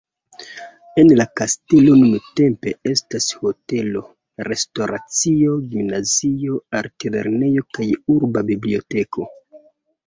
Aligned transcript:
En 1.01 1.09
la 1.19 1.25
kastelo 1.41 1.97
nuntempe 1.99 2.73
estas 2.93 3.27
hotelo, 3.43 4.01
restoracio, 4.49 5.59
gimnazio, 5.75 6.59
artlernejo 6.83 7.69
kaj 7.79 7.93
urba 8.19 8.49
biblioteko. 8.53 9.31